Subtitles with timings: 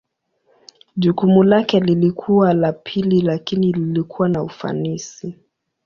[0.97, 5.37] Jukumu lake lilikuwa la pili lakini lilikuwa na ufanisi.